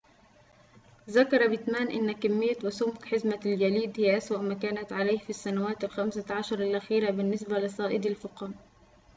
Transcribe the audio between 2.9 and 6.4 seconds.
حزمة الجليد هي أسوأ ما كانت عليه في السنوات الخمسة